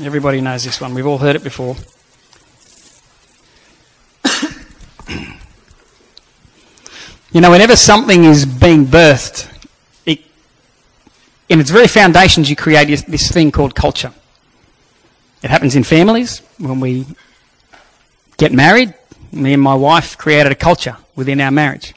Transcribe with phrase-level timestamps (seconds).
[0.00, 0.94] Everybody knows this one.
[0.94, 1.76] We've all heard it before.
[7.30, 9.52] you know, whenever something is being birthed,
[10.06, 10.20] it,
[11.50, 14.14] in its very foundations, you create this, thing called culture.
[15.42, 16.38] It happens in families.
[16.56, 17.04] When we
[18.38, 18.94] get married,
[19.30, 21.94] me and my wife created a culture within our marriage.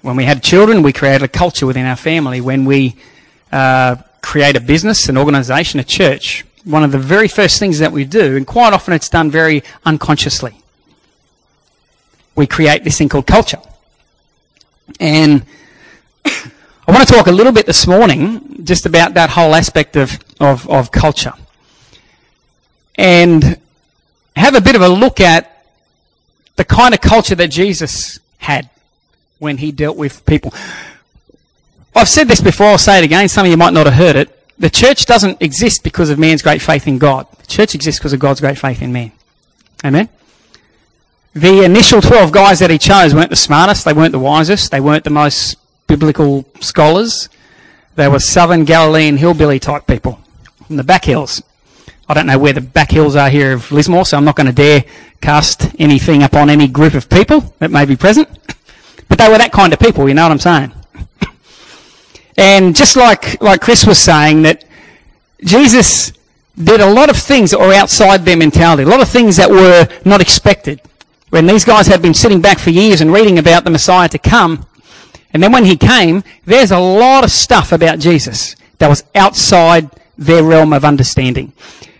[0.00, 2.40] When we had children, we created a culture within our family.
[2.40, 2.96] When we
[3.52, 7.92] uh, create a business, an organisation, a church, one of the very first things that
[7.92, 10.56] we do, and quite often it's done very unconsciously,
[12.34, 13.60] we create this thing called culture.
[14.98, 15.46] And
[16.24, 16.50] I
[16.88, 20.68] want to talk a little bit this morning just about that whole aspect of, of,
[20.68, 21.32] of culture.
[22.96, 23.60] And
[24.34, 25.64] have a bit of a look at
[26.56, 28.68] the kind of culture that Jesus had
[29.38, 30.52] when he dealt with people.
[31.94, 33.28] I've said this before, I'll say it again.
[33.28, 34.35] Some of you might not have heard it.
[34.58, 37.26] The church doesn't exist because of man's great faith in God.
[37.40, 39.12] The church exists because of God's great faith in man.
[39.84, 40.08] Amen?
[41.34, 44.80] The initial 12 guys that he chose weren't the smartest, they weren't the wisest, they
[44.80, 47.28] weren't the most biblical scholars.
[47.94, 50.20] They were southern Galilean hillbilly type people
[50.66, 51.42] from the back hills.
[52.08, 54.46] I don't know where the back hills are here of Lismore, so I'm not going
[54.46, 54.84] to dare
[55.20, 58.28] cast anything upon any group of people that may be present.
[59.08, 60.72] But they were that kind of people, you know what I'm saying?
[62.36, 64.64] And just like, like Chris was saying, that
[65.42, 66.12] Jesus
[66.56, 69.50] did a lot of things that were outside their mentality, a lot of things that
[69.50, 70.80] were not expected.
[71.30, 74.18] When these guys had been sitting back for years and reading about the Messiah to
[74.18, 74.66] come,
[75.32, 79.90] and then when he came, there's a lot of stuff about Jesus that was outside
[80.18, 81.52] their realm of understanding.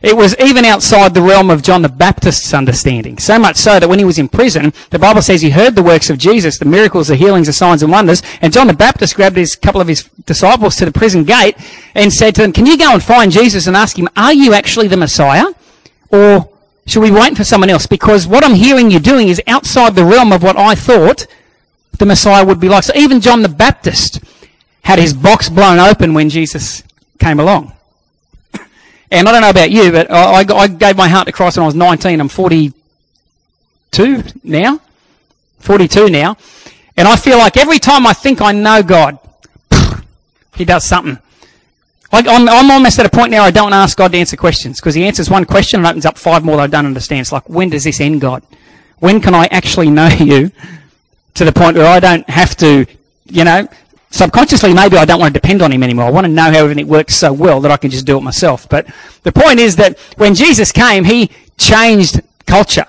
[0.02, 3.18] It was even outside the realm of John the Baptist's understanding.
[3.18, 5.82] So much so that when he was in prison, the Bible says he heard the
[5.82, 9.16] works of Jesus, the miracles, the healings, the signs and wonders, and John the Baptist
[9.16, 11.56] grabbed his couple of his disciples to the prison gate
[11.94, 14.52] and said to them, Can you go and find Jesus and ask him, Are you
[14.54, 15.46] actually the Messiah?
[16.10, 16.48] Or
[16.86, 17.86] should we wait for someone else?
[17.86, 21.26] Because what I'm hearing you doing is outside the realm of what I thought
[21.98, 22.84] the Messiah would be like.
[22.84, 24.20] So even John the Baptist
[24.82, 26.84] had his box blown open when Jesus
[27.18, 27.72] came along.
[29.10, 31.62] And I don't know about you, but I, I gave my heart to Christ when
[31.62, 32.20] I was 19.
[32.20, 34.80] I'm 42 now.
[35.60, 36.36] 42 now.
[36.96, 39.18] And I feel like every time I think I know God,
[40.56, 41.18] He does something.
[42.12, 44.80] Like I'm, I'm almost at a point now I don't ask God to answer questions
[44.80, 47.20] because He answers one question and opens up five more that I don't understand.
[47.20, 48.42] It's like, when does this end, God?
[48.98, 50.50] When can I actually know you
[51.34, 52.86] to the point where I don't have to,
[53.26, 53.68] you know,
[54.16, 56.06] subconsciously maybe I don't want to depend on him anymore.
[56.06, 58.22] I want to know how everything works so well that I can just do it
[58.22, 58.68] myself.
[58.68, 58.86] But
[59.22, 62.86] the point is that when Jesus came, he changed culture.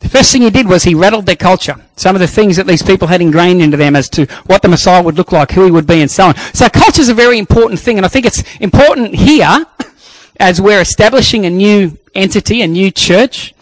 [0.00, 1.74] The first thing he did was he rattled their culture.
[1.96, 4.68] Some of the things that these people had ingrained into them as to what the
[4.68, 6.36] Messiah would look like, who he would be, and so on.
[6.54, 9.66] So culture is a very important thing, and I think it's important here
[10.40, 13.54] as we're establishing a new entity, a new church,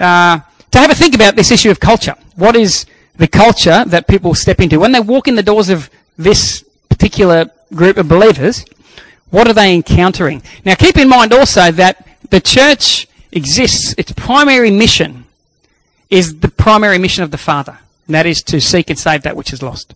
[0.00, 0.40] uh,
[0.70, 2.14] to have a think about this issue of culture.
[2.36, 5.90] What is the culture that people step into when they walk in the doors of
[6.16, 8.64] this particular group of believers,
[9.30, 10.42] what are they encountering?
[10.64, 15.24] Now keep in mind also that the church exists, its primary mission
[16.10, 19.36] is the primary mission of the Father, and that is to seek and save that
[19.36, 19.94] which is lost.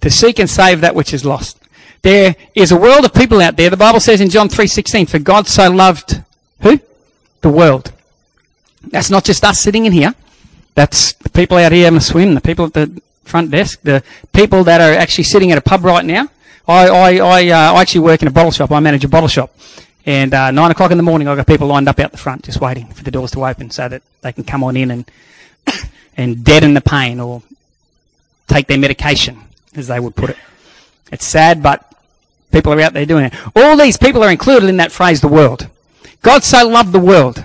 [0.00, 1.58] To seek and save that which is lost.
[2.02, 3.70] There is a world of people out there.
[3.70, 6.20] The Bible says in John 3:16, "For God so loved
[6.60, 6.80] who?
[7.42, 7.92] The world."
[8.90, 10.14] That's not just us sitting in here.
[10.74, 12.90] That's the people out here in the swim, the people at the
[13.24, 14.02] front desk, the
[14.32, 16.28] people that are actually sitting at a pub right now.
[16.66, 18.70] I, I, I, uh, I actually work in a bottle shop.
[18.70, 19.54] I manage a bottle shop.
[20.04, 22.44] And uh, nine o'clock in the morning, I've got people lined up out the front
[22.44, 25.10] just waiting for the doors to open so that they can come on in and,
[26.16, 27.42] and deaden the pain or
[28.48, 29.38] take their medication,
[29.74, 30.36] as they would put it.
[31.12, 31.92] It's sad, but
[32.50, 33.34] people are out there doing it.
[33.54, 35.68] All these people are included in that phrase, the world.
[36.22, 37.44] God so loved the world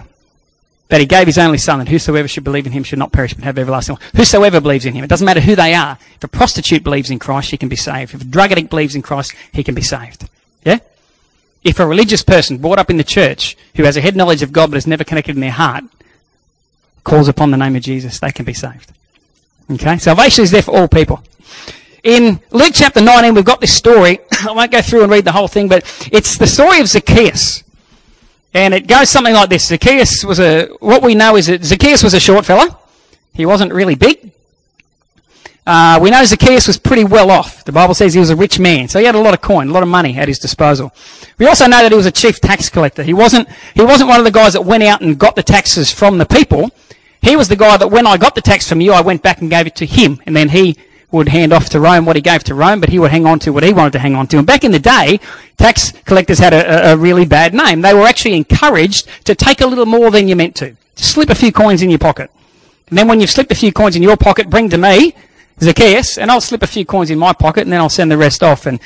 [0.90, 3.34] that he gave his only son, and whosoever should believe in him should not perish
[3.34, 4.12] but have everlasting life.
[4.16, 5.04] Whosoever believes in him.
[5.04, 5.98] It doesn't matter who they are.
[6.16, 8.14] If a prostitute believes in Christ, she can be saved.
[8.14, 10.30] If a drug addict believes in Christ, he can be saved.
[10.64, 10.80] Yeah?
[11.64, 14.54] If a religious person brought up in the church who has a head knowledge of
[14.54, 15.84] God but is never connected in their heart
[17.04, 18.92] calls upon the name of Jesus, they can be saved.
[19.72, 19.98] Okay?
[19.98, 21.24] Salvation is there for all people.
[22.04, 24.20] In Luke chapter 19, we've got this story.
[24.48, 27.64] I won't go through and read the whole thing, but it's the story of Zacchaeus.
[28.54, 29.68] And it goes something like this.
[29.68, 32.78] Zacchaeus was a, what we know is that Zacchaeus was a short fella.
[33.34, 34.32] He wasn't really big.
[35.66, 37.66] Uh, we know Zacchaeus was pretty well off.
[37.66, 38.88] The Bible says he was a rich man.
[38.88, 40.94] So he had a lot of coin, a lot of money at his disposal.
[41.38, 43.04] We also know that he was a chief tax collector.
[43.04, 45.92] He wasn't, he wasn't one of the guys that went out and got the taxes
[45.92, 46.72] from the people.
[47.22, 49.42] He was the guy that when I got the tax from you, I went back
[49.42, 50.22] and gave it to him.
[50.26, 50.78] And then he
[51.12, 53.40] would hand off to Rome what he gave to Rome, but he would hang on
[53.40, 54.38] to what he wanted to hang on to.
[54.38, 55.20] And back in the day,
[55.58, 57.82] tax collectors had a, a really bad name.
[57.82, 60.76] They were actually encouraged to take a little more than you meant to.
[60.96, 62.30] Slip a few coins in your pocket.
[62.90, 65.14] And then when you've slipped a few coins in your pocket, bring to me,
[65.60, 68.18] Zacchaeus, and I'll slip a few coins in my pocket, and then I'll send the
[68.18, 68.66] rest off.
[68.66, 68.80] And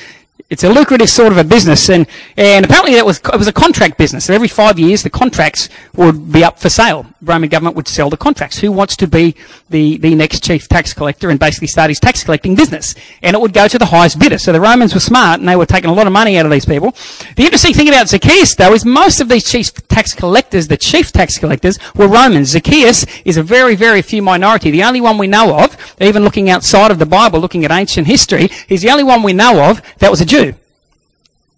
[0.50, 2.06] it's a lucrative sort of a business, and,
[2.36, 4.26] and apparently that was it was a contract business.
[4.26, 7.06] So every five years, the contracts would be up for sale.
[7.22, 8.58] Roman government would sell the contracts.
[8.58, 9.36] Who wants to be
[9.70, 12.94] the, the next chief tax collector and basically start his tax collecting business?
[13.22, 14.38] And it would go to the highest bidder.
[14.38, 16.52] So the Romans were smart, and they were taking a lot of money out of
[16.52, 16.90] these people.
[17.36, 21.12] The interesting thing about Zacchaeus, though, is most of these chief tax collectors, the chief
[21.12, 22.48] tax collectors, were Romans.
[22.48, 24.70] Zacchaeus is a very, very few minority.
[24.70, 28.06] The only one we know of, even looking outside of the Bible, looking at ancient
[28.06, 30.54] history, he's the only one we know of that was a Jew.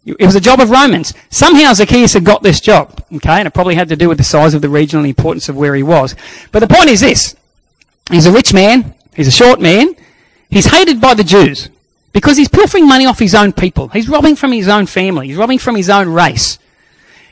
[0.04, 1.14] It was a job of Romans.
[1.30, 4.24] Somehow Zacchaeus had got this job, okay, and it probably had to do with the
[4.24, 6.14] size of the region and the importance of where he was.
[6.52, 7.34] But the point is this.
[8.10, 8.94] He's a rich man.
[9.16, 9.96] He's a short man.
[10.50, 11.70] He's hated by the Jews
[12.12, 13.88] because he's pilfering money off his own people.
[13.88, 15.28] He's robbing from his own family.
[15.28, 16.58] He's robbing from his own race.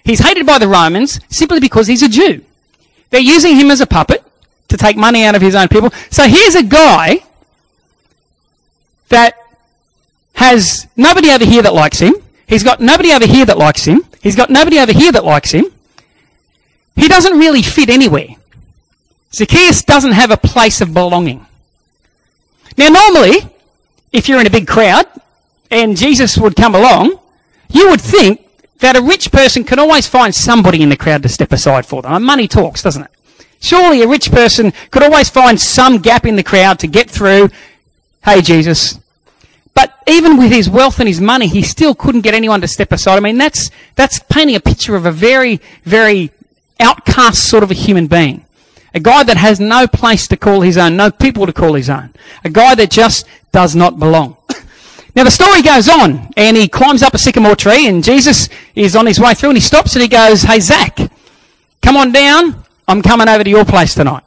[0.05, 2.43] He's hated by the Romans simply because he's a Jew.
[3.11, 4.25] They're using him as a puppet
[4.69, 5.91] to take money out of his own people.
[6.11, 7.23] So here's a guy
[9.11, 9.37] that
[10.43, 12.15] has nobody over here that likes him.
[12.47, 14.03] He's got nobody over here that likes him.
[14.21, 15.67] He's got nobody over here that likes him.
[16.97, 18.29] He doesn't really fit anywhere.
[19.33, 21.47] Zacchaeus doesn't have a place of belonging.
[22.77, 23.49] Now, normally,
[24.11, 25.06] if you're in a big crowd
[25.71, 27.19] and Jesus would come along,
[27.71, 28.45] you would think
[28.81, 32.03] that a rich person can always find somebody in the crowd to step aside for
[32.03, 32.23] them.
[32.25, 33.11] Money talks, doesn't it?
[33.61, 37.49] Surely a rich person could always find some gap in the crowd to get through.
[38.25, 38.99] Hey, Jesus,
[39.75, 42.93] but even with his wealth and his money, he still couldn't get anyone to step
[42.93, 43.17] aside.
[43.17, 46.31] I mean, that's, that's painting a picture of a very, very
[46.79, 48.45] outcast sort of a human being.
[48.95, 51.89] A guy that has no place to call his own, no people to call his
[51.89, 52.13] own.
[52.45, 54.37] A guy that just does not belong.
[55.15, 58.97] Now the story goes on, and he climbs up a sycamore tree, and Jesus is
[58.97, 60.99] on his way through, and he stops and he goes, Hey Zach,
[61.83, 62.65] come on down.
[62.89, 64.25] I'm coming over to your place tonight.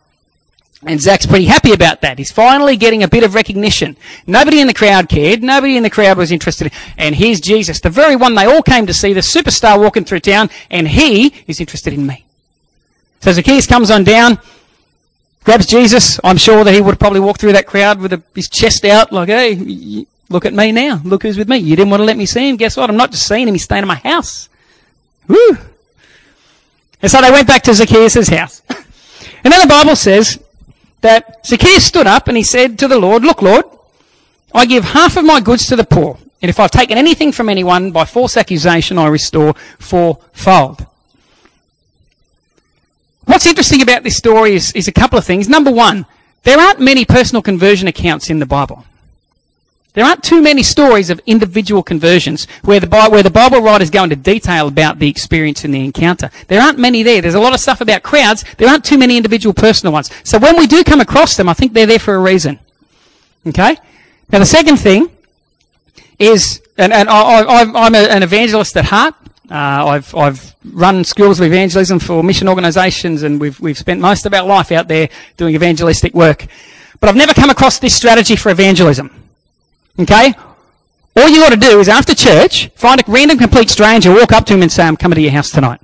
[0.84, 2.18] And Zach's pretty happy about that.
[2.18, 3.96] He's finally getting a bit of recognition.
[4.28, 5.42] Nobody in the crowd cared.
[5.42, 6.72] Nobody in the crowd was interested.
[6.98, 10.20] And here's Jesus, the very one they all came to see, the superstar walking through
[10.20, 12.26] town, and he is interested in me.
[13.22, 14.38] So Zacchaeus comes on down,
[15.44, 16.20] grabs Jesus.
[16.24, 19.30] I'm sure that he would probably walk through that crowd with his chest out, like,
[19.30, 21.02] hey, look at me now.
[21.04, 21.58] Look who's with me.
[21.58, 22.58] You didn't want to let me see him.
[22.58, 22.90] Guess what?
[22.90, 23.56] I'm not just seeing him.
[23.56, 24.50] He's staying in my house.
[25.28, 25.58] Woo!
[27.02, 28.62] And so they went back to Zacchaeus' house.
[29.44, 30.40] And then the Bible says
[31.06, 33.66] that Zacchaeus stood up and he said to the Lord, Look, Lord,
[34.56, 36.18] I give half of my goods to the poor.
[36.42, 40.86] And if I've taken anything from anyone by false accusation, I restore fourfold.
[43.26, 45.48] What's interesting about this story is, is a couple of things.
[45.48, 46.08] Number one,
[46.44, 48.84] there aren't many personal conversion accounts in the Bible.
[49.96, 54.04] There aren't too many stories of individual conversions where the, where the Bible writers go
[54.04, 56.30] into detail about the experience and the encounter.
[56.48, 57.22] There aren't many there.
[57.22, 58.44] There's a lot of stuff about crowds.
[58.58, 60.12] There aren't too many individual personal ones.
[60.26, 62.60] So when we do come across them, I think they're there for a reason.
[63.48, 63.78] Okay?
[64.32, 65.10] Now the second thing
[66.20, 69.16] is, and, and I, am an evangelist at heart.
[69.50, 69.54] Uh,
[69.88, 74.34] I've, I've run schools of evangelism for mission organisations and we've, we've spent most of
[74.34, 75.08] our life out there
[75.38, 76.48] doing evangelistic work.
[77.00, 79.25] But I've never come across this strategy for evangelism.
[80.00, 80.34] Okay?
[81.16, 84.46] All you got to do is after church, find a random complete stranger, walk up
[84.48, 85.80] to him and say, I'm coming to your house tonight.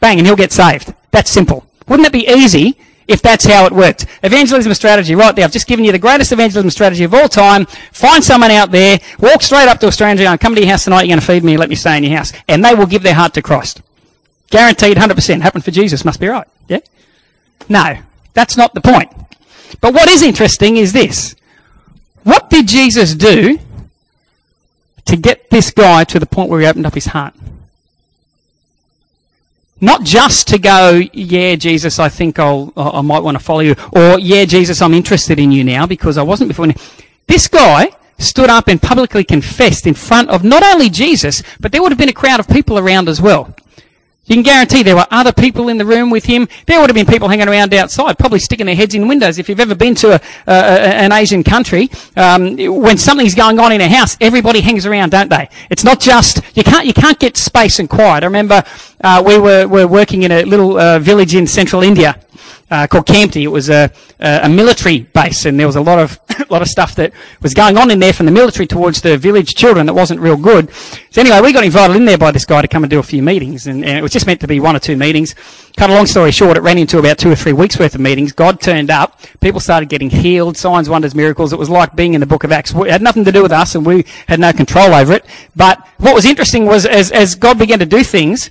[0.00, 0.94] Bang, and he'll get saved.
[1.10, 1.66] That's simple.
[1.88, 4.06] Wouldn't that be easy if that's how it worked?
[4.22, 5.44] Evangelism strategy, right there.
[5.44, 7.66] I've just given you the greatest evangelism strategy of all time.
[7.66, 10.84] Find someone out there, walk straight up to a stranger, I'm coming to your house
[10.84, 12.32] tonight, you're going to feed me, let me stay in your house.
[12.46, 13.82] And they will give their heart to Christ.
[14.50, 15.40] Guaranteed 100%.
[15.40, 16.46] Happened for Jesus, must be right.
[16.68, 16.78] Yeah?
[17.68, 17.96] No,
[18.34, 19.10] that's not the point.
[19.80, 21.34] But what is interesting is this.
[22.26, 23.56] What did Jesus do
[25.04, 27.34] to get this guy to the point where he opened up his heart?
[29.80, 33.76] Not just to go, yeah, Jesus, I think I'll, I might want to follow you,
[33.92, 36.66] or yeah, Jesus, I'm interested in you now because I wasn't before.
[37.28, 41.80] This guy stood up and publicly confessed in front of not only Jesus, but there
[41.80, 43.54] would have been a crowd of people around as well.
[44.26, 46.48] You can guarantee there were other people in the room with him.
[46.66, 49.38] There would have been people hanging around outside, probably sticking their heads in windows.
[49.38, 53.70] If you've ever been to a, a, an Asian country, um, when something's going on
[53.70, 55.48] in a house, everybody hangs around, don't they?
[55.70, 58.24] It's not just you can't you can't get space and quiet.
[58.24, 58.64] I remember
[59.00, 62.20] uh, we were were working in a little uh, village in central India,
[62.70, 63.42] uh, called Kamptee.
[63.42, 66.68] It was a, a, military base, and there was a lot of a lot of
[66.68, 69.94] stuff that was going on in there from the military towards the village children that
[69.94, 70.72] wasn't real good.
[71.10, 73.04] So anyway, we got invited in there by this guy to come and do a
[73.04, 75.34] few meetings, and, and it was just meant to be one or two meetings.
[75.76, 78.00] Cut a long story short, it ran into about two or three weeks worth of
[78.00, 78.32] meetings.
[78.32, 81.52] God turned up, people started getting healed, signs, wonders, miracles.
[81.52, 82.72] It was like being in the book of Acts.
[82.74, 85.24] It had nothing to do with us, and we had no control over it.
[85.54, 88.50] But what was interesting was as as God began to do things,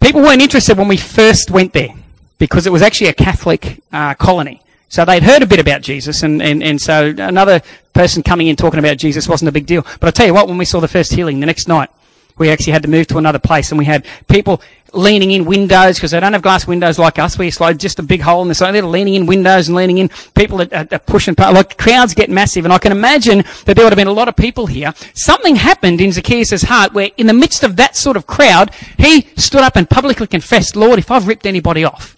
[0.00, 1.94] people weren't interested when we first went there
[2.38, 4.62] because it was actually a Catholic uh, colony.
[4.88, 7.60] So they'd heard a bit about Jesus, and, and, and so another
[7.92, 9.82] person coming in talking about Jesus wasn't a big deal.
[9.82, 11.90] But I'll tell you what, when we saw the first healing the next night,
[12.38, 14.62] we actually had to move to another place, and we had people
[14.94, 17.36] leaning in windows because they don't have glass windows like us.
[17.36, 18.72] We slide just a big hole in the side.
[18.72, 20.08] They're leaning in windows and leaning in.
[20.34, 21.34] People are, are, are pushing.
[21.36, 24.28] Like crowds get massive, and I can imagine that there would have been a lot
[24.28, 24.94] of people here.
[25.12, 29.28] Something happened in Zacchaeus' heart where, in the midst of that sort of crowd, he
[29.36, 32.14] stood up and publicly confessed, "Lord, if I've ripped anybody off."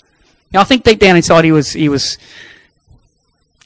[0.52, 2.18] Now I think deep down inside he was he was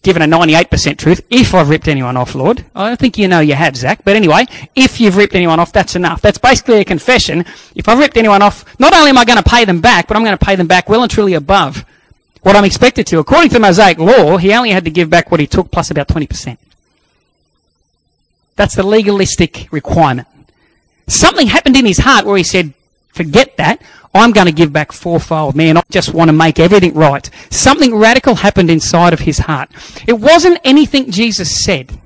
[0.04, 1.22] given a 98% truth.
[1.30, 2.64] If I've ripped anyone off, Lord.
[2.74, 4.04] I don't think you know you have, Zach.
[4.04, 6.20] But anyway, if you've ripped anyone off, that's enough.
[6.20, 7.44] That's basically a confession.
[7.74, 10.16] If I've ripped anyone off, not only am I going to pay them back, but
[10.16, 11.84] I'm going to pay them back well and truly above
[12.42, 13.18] what I'm expected to.
[13.18, 15.90] According to the Mosaic law, he only had to give back what he took plus
[15.90, 16.58] about 20%.
[18.56, 20.28] That's the legalistic requirement.
[21.06, 22.74] Something happened in his heart where he said,
[23.14, 23.80] forget that.
[24.12, 25.56] I'm going to give back fourfold.
[25.56, 27.28] Man, I just want to make everything right.
[27.50, 29.70] Something radical happened inside of his heart.
[30.06, 31.98] It wasn't anything Jesus said.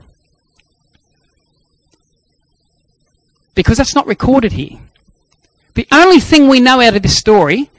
[3.54, 4.78] Because that's not recorded here.
[5.74, 7.70] The only thing we know out of this story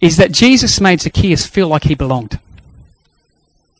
[0.00, 2.38] is that Jesus made Zacchaeus feel like he belonged.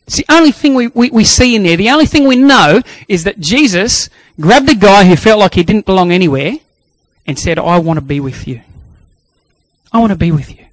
[0.07, 1.77] It's the only thing we, we, we see in there.
[1.77, 4.09] The only thing we know is that Jesus
[4.41, 6.55] grabbed a guy who felt like he didn't belong anywhere
[7.31, 8.61] and said, I want to be with you.
[9.93, 10.67] I want to be with you.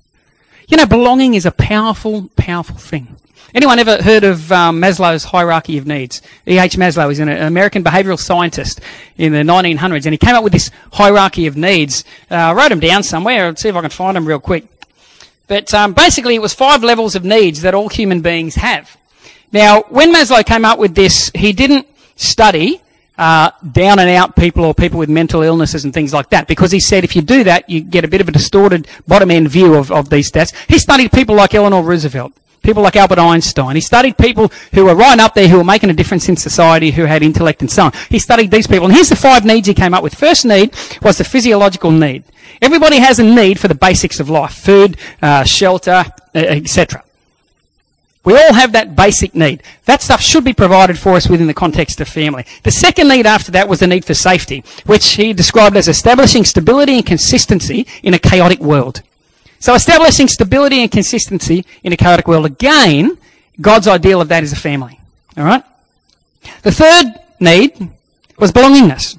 [0.68, 3.16] You know, belonging is a powerful, powerful thing.
[3.54, 6.22] Anyone ever heard of um, Maslow's hierarchy of needs?
[6.48, 6.76] E.H.
[6.76, 8.82] Maslow is an American behavioral scientist
[9.18, 12.04] in the 1900s, and he came up with this hierarchy of needs.
[12.30, 13.48] Uh, I wrote them down somewhere.
[13.48, 14.66] Let's see if I can find them real quick.
[15.48, 18.98] But um, basically, it was five levels of needs that all human beings have.
[19.52, 22.82] Now, when Maslow came up with this, he didn't study
[23.18, 26.48] uh, down and out people or people with mental illnesses and things like that.
[26.48, 29.32] Because he said if you do that, you get a bit of a distorted bottom
[29.32, 30.54] end view of, of these stats.
[30.68, 33.76] He studied people like Eleanor Roosevelt, people like Albert Einstein.
[33.76, 36.92] He studied people who were right up there, who were making a difference in society,
[36.92, 37.94] who had intellect and so on.
[38.10, 38.86] He studied these people.
[38.86, 40.16] And here's the five needs he came up with.
[40.16, 42.24] First need was the physiological need.
[42.62, 44.54] Everybody has a need for the basics of life.
[44.54, 47.04] Food, uh, shelter, etc.
[48.28, 49.64] We all have that basic need.
[49.86, 52.46] That stuff should be provided for us within the context of family.
[52.64, 56.44] The second need after that was the need for safety, which he described as establishing
[56.44, 59.02] stability and consistency in a chaotic world.
[59.60, 62.46] So establishing stability and consistency in a chaotic world.
[62.46, 63.18] Again,
[63.62, 65.00] God's ideal of that is a family.
[65.38, 65.64] Alright?
[66.64, 67.06] The third
[67.40, 67.92] need
[68.38, 69.18] was belongingness.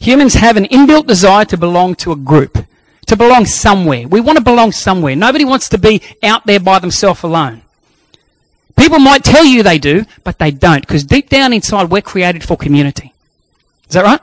[0.00, 2.58] Humans have an inbuilt desire to belong to a group,
[3.06, 4.08] to belong somewhere.
[4.08, 5.14] We want to belong somewhere.
[5.14, 7.62] Nobody wants to be out there by themselves alone.
[8.78, 12.44] People might tell you they do, but they don't, because deep down inside, we're created
[12.44, 13.12] for community.
[13.88, 14.20] Is that right?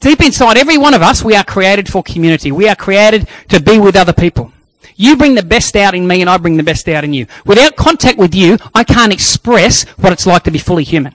[0.00, 2.52] Deep inside every one of us, we are created for community.
[2.52, 4.52] We are created to be with other people.
[4.96, 7.26] You bring the best out in me and I bring the best out in you.
[7.46, 11.14] Without contact with you, I can't express what it's like to be fully human.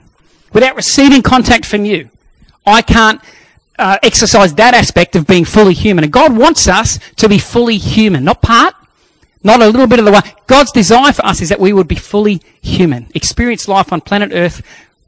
[0.54, 2.10] Without receiving contact from you,
[2.66, 3.22] I can't
[3.78, 6.04] uh, exercise that aspect of being fully human.
[6.04, 8.74] And God wants us to be fully human, not part,
[9.46, 10.22] not a little bit of the way.
[10.48, 14.32] God's desire for us is that we would be fully human, experience life on planet
[14.34, 14.64] Earth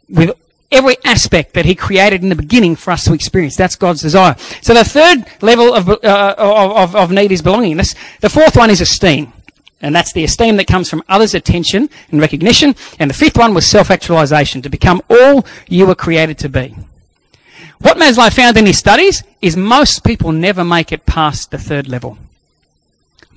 [0.07, 0.31] with
[0.71, 3.55] every aspect that He created in the beginning for us to experience.
[3.55, 4.35] That's God's desire.
[4.61, 7.95] So the third level of, uh, of, of need is belongingness.
[8.21, 9.33] The fourth one is esteem.
[9.81, 12.75] And that's the esteem that comes from others' attention and recognition.
[12.99, 16.75] And the fifth one was self-actualization, to become all you were created to be.
[17.79, 21.87] What Maslow found in his studies is most people never make it past the third
[21.87, 22.17] level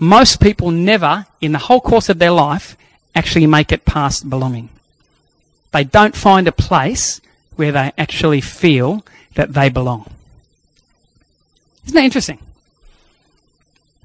[0.00, 2.76] most people never, in the whole course of their life,
[3.14, 4.70] actually make it past belonging.
[5.72, 7.20] They don't find a place
[7.56, 9.04] where they actually feel
[9.34, 10.10] that they belong.
[11.84, 12.38] Isn't that interesting?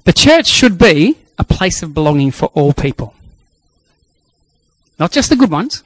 [0.04, 3.14] The church should be a place of belonging for all people.
[4.98, 5.82] Not just the good ones.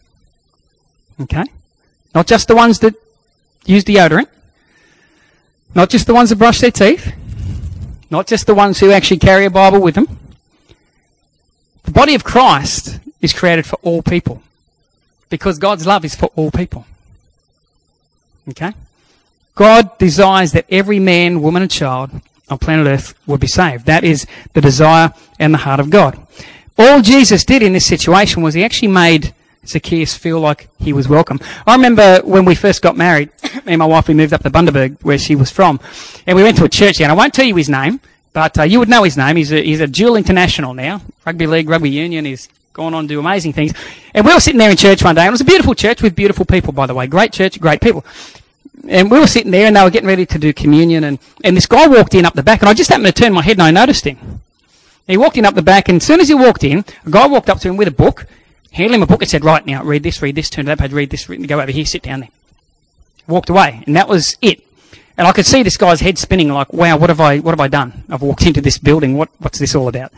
[1.21, 1.45] Okay?
[2.15, 2.95] Not just the ones that
[3.65, 4.29] use deodorant.
[5.75, 7.13] Not just the ones that brush their teeth.
[8.11, 10.19] Not just the ones who actually carry a Bible with them.
[11.85, 14.43] The body of Christ is created for all people.
[15.29, 16.87] Because God's love is for all people.
[18.49, 18.73] Okay?
[19.55, 22.11] God desires that every man, woman, and child
[22.49, 23.87] on planet Earth will be saved.
[23.87, 26.19] That is the desire and the heart of God.
[26.77, 29.35] All Jesus did in this situation was he actually made
[29.67, 31.39] Zacchaeus feel like he was welcome.
[31.67, 33.31] I remember when we first got married,
[33.65, 35.81] me and my wife, we moved up to Bundaberg, where she was from,
[36.27, 38.01] and we went to a church there, and I won't tell you his name,
[38.33, 39.37] but uh, you would know his name.
[39.37, 42.25] He's a, he's a dual international now, rugby league, rugby union.
[42.25, 43.75] He's gone on to do amazing things.
[44.15, 46.03] And we were sitting there in church one day, and it was a beautiful church
[46.03, 47.07] with beautiful people, by the way.
[47.07, 48.05] Great church, great people.
[48.89, 51.57] And we were sitting there, and they were getting ready to do communion, and, and
[51.57, 53.59] this guy walked in up the back, and I just happened to turn my head,
[53.59, 54.41] and I noticed him.
[55.07, 57.27] He walked in up the back, and as soon as he walked in, a guy
[57.27, 58.27] walked up to him with a book,
[58.73, 60.79] handed him a book, and said, "Right now, read this, read this, turn to that
[60.79, 62.29] page, read this, read, go over here, sit down there."
[63.27, 64.65] Walked away, and that was it.
[65.17, 67.61] And I could see this guy's head spinning, like, "Wow, what have I, what have
[67.61, 68.05] I done?
[68.09, 69.17] I've walked into this building.
[69.17, 70.13] What, what's this all about?"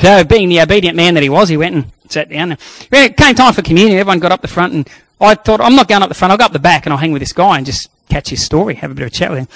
[0.00, 2.56] So, being the obedient man that he was, he went and sat down.
[2.90, 4.88] When it came time for communion, everyone got up the front, and
[5.20, 6.32] I thought, "I'm not going up the front.
[6.32, 8.44] I'll go up the back, and I'll hang with this guy and just catch his
[8.44, 9.48] story, have a bit of a chat with him."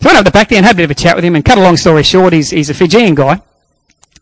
[0.00, 1.24] So I went up the back there and had a bit of a chat with
[1.24, 1.34] him.
[1.34, 3.40] And cut a long story short, he's, he's a Fijian guy.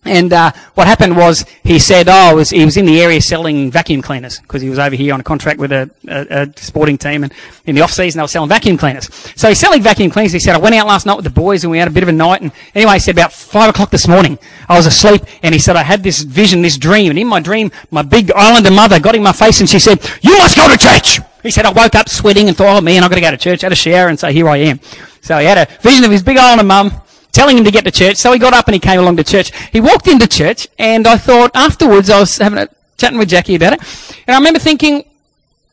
[0.09, 3.71] And uh, what happened was he said, "Oh, was, he was in the area selling
[3.71, 6.99] vacuum cleaners because he was over here on a contract with a, a, a sporting
[6.99, 7.33] team, and
[7.67, 9.09] in the off season they were selling vacuum cleaners.
[9.37, 10.33] So he's selling vacuum cleaners.
[10.33, 12.03] He said, "I went out last night with the boys and we had a bit
[12.03, 15.23] of a night." And anyway, he said about five o'clock this morning, I was asleep,
[15.43, 18.31] and he said I had this vision, this dream, and in my dream, my big
[18.33, 21.53] islander mother got in my face and she said, "You must go to church." He
[21.53, 23.61] said, I woke up sweating and thought, "Oh man, I've got to go to church."
[23.61, 24.81] had a shower and say, "Here I am."
[25.21, 26.93] So he had a vision of his big islander mum
[27.37, 28.17] telling him to get to church.
[28.17, 29.53] So he got up and he came along to church.
[29.71, 33.55] He walked into church, and I thought afterwards I was having a chatting with Jackie
[33.55, 33.81] about it,
[34.27, 35.05] and I remember thinking,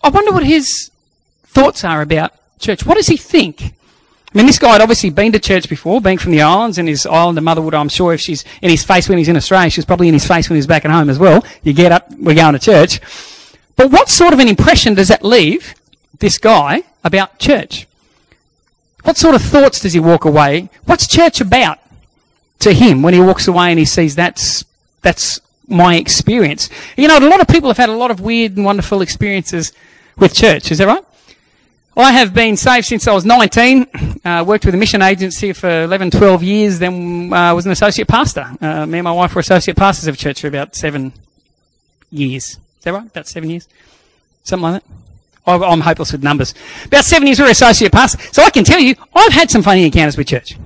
[0.03, 0.91] I wonder what his
[1.45, 2.85] thoughts are about church.
[2.85, 3.63] What does he think?
[4.33, 6.87] I mean, this guy had obviously been to church before, being from the islands, and
[6.89, 9.69] his islander mother would, I'm sure, if she's in his face when he's in Australia,
[9.69, 11.45] she's probably in his face when he's back at home as well.
[11.61, 12.99] You get up, we're going to church.
[13.75, 15.75] But what sort of an impression does that leave
[16.19, 17.87] this guy about church?
[19.03, 20.69] What sort of thoughts does he walk away?
[20.85, 21.79] What's church about
[22.59, 24.63] to him when he walks away and he sees that's,
[25.01, 26.69] that's my experience?
[26.97, 29.73] You know, a lot of people have had a lot of weird and wonderful experiences
[30.17, 30.71] with church.
[30.71, 31.03] Is that right?
[31.95, 34.19] I have been saved since I was 19.
[34.25, 36.79] Uh, worked with a mission agency for 11, 12 years.
[36.79, 38.49] Then uh, was an associate pastor.
[38.59, 41.13] Uh, me and my wife were associate pastors of church for about seven
[42.09, 42.57] years.
[42.83, 43.05] Is that right?
[43.05, 43.67] About seven years,
[44.43, 44.89] something like that.
[45.45, 46.53] I'm hopeless with numbers.
[46.85, 48.21] About seven years we were associate pastor.
[48.31, 50.57] So I can tell you, I've had some funny encounters with church.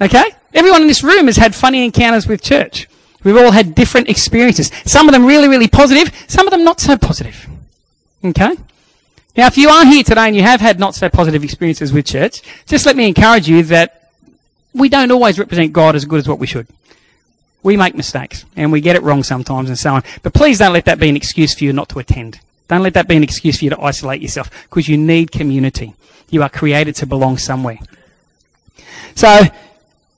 [0.00, 0.24] Okay?
[0.52, 2.88] Everyone in this room has had funny encounters with church.
[3.22, 4.70] We've all had different experiences.
[4.84, 7.48] Some of them really, really positive, some of them not so positive.
[8.24, 8.56] Okay?
[9.36, 12.06] Now, if you are here today and you have had not so positive experiences with
[12.06, 14.10] church, just let me encourage you that
[14.74, 16.66] we don't always represent God as good as what we should.
[17.62, 20.02] We make mistakes and we get it wrong sometimes and so on.
[20.22, 22.40] But please don't let that be an excuse for you not to attend.
[22.68, 25.94] Don't let that be an excuse for you to isolate yourself because you need community.
[26.30, 27.78] You are created to belong somewhere.
[29.14, 29.42] So,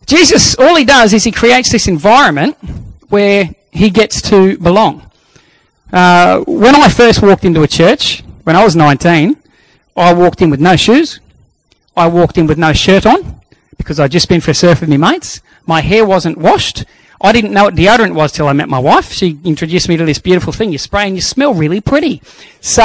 [0.06, 2.56] Jesus, all he does is he creates this environment
[3.08, 5.02] where he gets to belong.
[5.92, 9.36] Uh, when I first walked into a church, when I was 19,
[9.96, 11.20] I walked in with no shoes.
[11.96, 13.40] I walked in with no shirt on
[13.76, 15.40] because I'd just been for a surf with my mates.
[15.66, 16.84] My hair wasn't washed.
[17.20, 19.12] I didn't know what deodorant was till I met my wife.
[19.12, 20.72] She introduced me to this beautiful thing.
[20.72, 22.22] You spray and you smell really pretty.
[22.60, 22.82] So,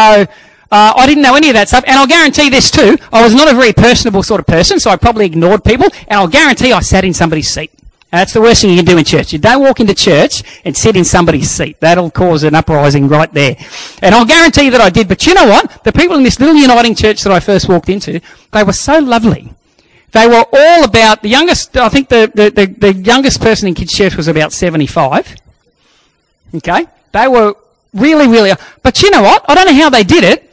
[0.71, 1.83] uh, I didn't know any of that stuff.
[1.85, 2.97] And I'll guarantee this too.
[3.11, 5.87] I was not a very personable sort of person, so I probably ignored people.
[6.07, 7.71] And I'll guarantee I sat in somebody's seat.
[8.11, 9.31] That's the worst thing you can do in church.
[9.31, 11.79] You don't walk into church and sit in somebody's seat.
[11.79, 13.55] That'll cause an uprising right there.
[14.01, 15.07] And I'll guarantee that I did.
[15.07, 15.83] But you know what?
[15.85, 18.19] The people in this little uniting church that I first walked into,
[18.51, 19.53] they were so lovely.
[20.11, 21.77] They were all about the youngest.
[21.77, 25.35] I think the, the, the, the youngest person in kids' church was about seventy-five.
[26.55, 27.55] Okay, they were
[27.93, 28.51] really, really.
[28.83, 29.45] But you know what?
[29.47, 30.51] I don't know how they did it.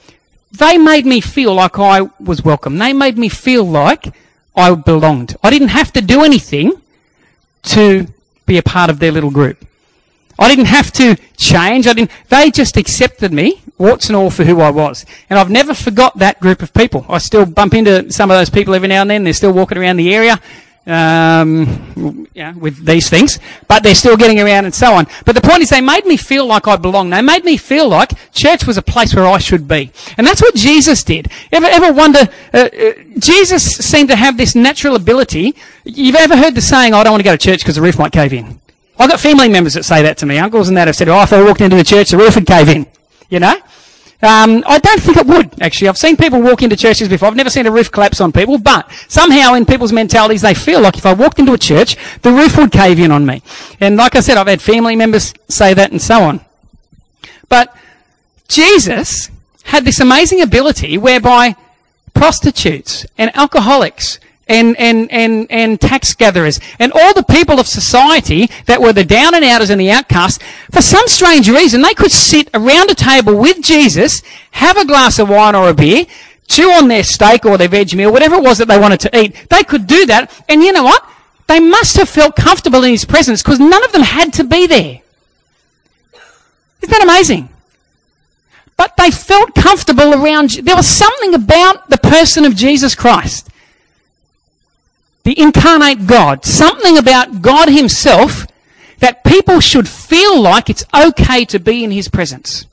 [0.52, 2.78] They made me feel like I was welcome.
[2.78, 4.14] They made me feel like
[4.56, 5.36] I belonged.
[5.42, 6.80] I didn't have to do anything
[7.64, 8.06] to
[8.46, 9.64] be a part of their little group.
[10.38, 11.86] I didn't have to change.
[11.86, 15.06] I didn't, they just accepted me, warts and all, for who I was.
[15.30, 17.06] And I've never forgot that group of people.
[17.08, 19.24] I still bump into some of those people every now and then.
[19.24, 20.40] They're still walking around the area,
[20.86, 23.38] um, yeah, with these things,
[23.68, 25.06] but they're still getting around and so on.
[25.24, 27.12] But the point is they made me feel like I belonged.
[27.12, 29.92] They made me feel like church was a place where I should be.
[30.16, 31.30] And that's what Jesus did.
[31.52, 32.20] Ever, ever wonder,
[32.54, 35.54] uh, uh, Jesus seemed to have this natural ability.
[35.84, 37.98] You've ever heard the saying, I don't want to go to church because the roof
[37.98, 38.60] might cave in?
[38.98, 40.38] I've got family members that say that to me.
[40.38, 42.46] Uncles and that have said, oh, if I walked into the church, the roof would
[42.46, 42.86] cave in.
[43.28, 43.60] You know?
[44.20, 45.88] Um, I don't think it would, actually.
[45.88, 47.28] I've seen people walk into churches before.
[47.28, 50.80] I've never seen a roof collapse on people, but somehow in people's mentalities, they feel
[50.80, 53.42] like if I walked into a church, the roof would cave in on me.
[53.78, 56.40] And like I said, I've had family members say that and so on.
[57.48, 57.74] But
[58.48, 59.30] Jesus
[59.64, 61.54] had this amazing ability whereby
[62.12, 68.48] prostitutes and alcoholics and, and, and, and tax gatherers and all the people of society
[68.66, 72.10] that were the down and outers and the outcasts, for some strange reason, they could
[72.10, 76.06] sit around a table with Jesus, have a glass of wine or a beer,
[76.48, 79.18] chew on their steak or their veg meal, whatever it was that they wanted to
[79.18, 79.36] eat.
[79.50, 81.06] They could do that, and you know what?
[81.46, 84.66] They must have felt comfortable in his presence because none of them had to be
[84.66, 85.00] there.
[86.82, 87.48] Isn't that amazing?
[88.76, 90.50] But they felt comfortable around.
[90.50, 93.47] There was something about the person of Jesus Christ
[95.28, 98.46] the incarnate God, something about God Himself
[99.00, 102.64] that people should feel like it's okay to be in His presence.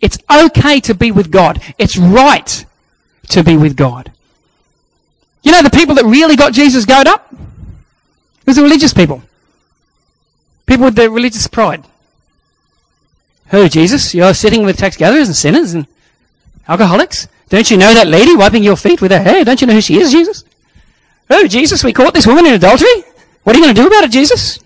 [0.00, 1.60] It's okay to be with God.
[1.78, 2.64] It's right
[3.30, 4.12] to be with God.
[5.42, 7.32] You know the people that really got Jesus goat up?
[7.32, 9.20] It was the religious people.
[10.66, 11.82] People with their religious pride.
[13.48, 14.14] Who, Jesus?
[14.14, 15.88] You're sitting with tax gatherers and sinners and
[16.68, 17.26] alcoholics?
[17.48, 19.44] Don't you know that lady wiping your feet with her hair?
[19.44, 20.44] Don't you know who she is, Jesus?
[21.30, 23.04] Oh, Jesus, we caught this woman in adultery?
[23.42, 24.58] What are you going to do about it, Jesus?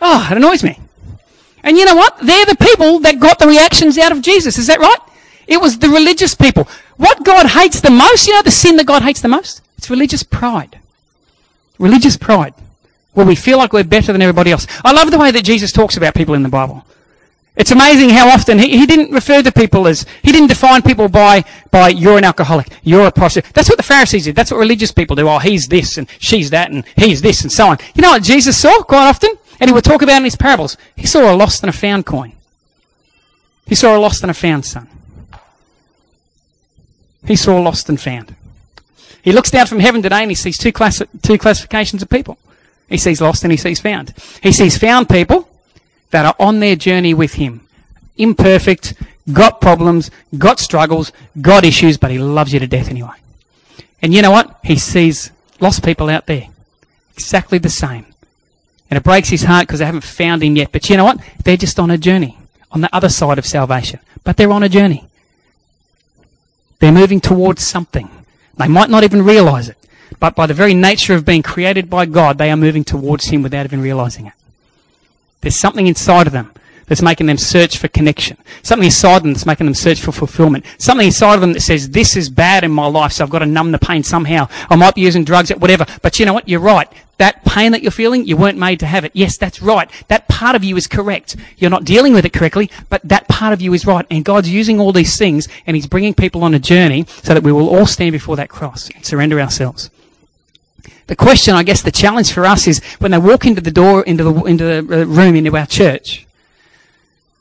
[0.00, 0.78] Oh, it annoys me.
[1.62, 2.18] And you know what?
[2.18, 4.58] They're the people that got the reactions out of Jesus.
[4.58, 4.98] Is that right?
[5.46, 6.68] It was the religious people.
[6.96, 9.62] What God hates the most, you know the sin that God hates the most?
[9.76, 10.78] It's religious pride.
[11.78, 12.54] Religious pride.
[13.14, 14.66] Where we feel like we're better than everybody else.
[14.84, 16.84] I love the way that Jesus talks about people in the Bible.
[17.60, 21.10] It's amazing how often he, he didn't refer to people as, he didn't define people
[21.10, 23.52] by, by you're an alcoholic, you're a prostitute.
[23.52, 24.34] That's what the Pharisees did.
[24.34, 25.28] That's what religious people do.
[25.28, 27.76] Oh, he's this and she's that and he's this and so on.
[27.94, 29.32] You know what Jesus saw quite often?
[29.60, 30.78] And he would talk about in his parables.
[30.96, 32.32] He saw a lost and a found coin.
[33.66, 34.88] He saw a lost and a found son.
[37.26, 38.34] He saw lost and found.
[39.20, 42.38] He looks down from heaven today and he sees two, class, two classifications of people.
[42.88, 44.14] He sees lost and he sees found.
[44.42, 45.46] He sees found people
[46.10, 47.66] that are on their journey with Him.
[48.16, 48.94] Imperfect,
[49.32, 53.16] got problems, got struggles, got issues, but He loves you to death anyway.
[54.02, 54.58] And you know what?
[54.64, 56.48] He sees lost people out there.
[57.14, 58.06] Exactly the same.
[58.88, 60.72] And it breaks his heart because they haven't found him yet.
[60.72, 61.20] But you know what?
[61.44, 62.38] They're just on a journey,
[62.72, 64.00] on the other side of salvation.
[64.24, 65.06] But they're on a journey.
[66.80, 68.10] They're moving towards something.
[68.56, 69.76] They might not even realize it.
[70.18, 73.42] But by the very nature of being created by God, they are moving towards Him
[73.42, 74.32] without even realizing it.
[75.40, 76.52] There's something inside of them
[76.90, 78.36] that's making them search for connection.
[78.62, 80.64] Something inside them that's making them search for fulfillment.
[80.78, 83.38] Something inside of them that says, this is bad in my life, so I've got
[83.38, 84.48] to numb the pain somehow.
[84.68, 85.86] I might be using drugs, whatever.
[86.02, 86.48] But you know what?
[86.48, 86.88] You're right.
[87.18, 89.12] That pain that you're feeling, you weren't made to have it.
[89.14, 89.88] Yes, that's right.
[90.08, 91.36] That part of you is correct.
[91.58, 94.04] You're not dealing with it correctly, but that part of you is right.
[94.10, 97.44] And God's using all these things, and He's bringing people on a journey so that
[97.44, 99.90] we will all stand before that cross and surrender ourselves.
[101.10, 104.04] The question, I guess, the challenge for us is when they walk into the door,
[104.04, 106.24] into the, into the uh, room, into our church,